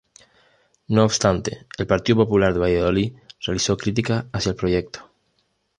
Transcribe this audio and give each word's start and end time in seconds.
No 0.87 1.03
obstante, 1.05 1.67
el 1.77 1.85
Partido 1.85 2.17
Popular 2.25 2.53
de 2.55 2.59
Valladolid 2.59 3.13
realizó 3.45 3.77
críticas 3.77 4.25
hacia 4.33 4.49
el 4.49 4.55
proyecto. 4.55 5.11